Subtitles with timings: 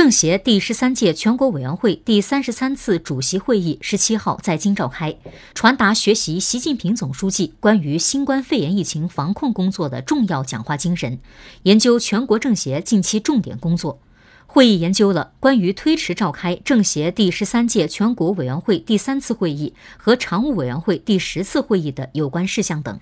[0.00, 5.14] 政协第十三届全国委员会第三十三次主席会议十七号在京召开
[5.52, 11.18] 传达学习习近平总书记关于新冠肺炎疫情防控工作的重要讲话精神
[11.64, 14.00] 研究全国政协近期重点工作
[14.46, 22.98] 会议研究了关于推迟召开政协第十三届全国委员会第三次会议和常务委员会第十次会议的有关事项等。